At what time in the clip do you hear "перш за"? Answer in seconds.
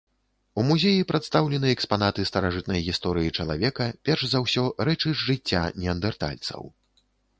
4.09-4.41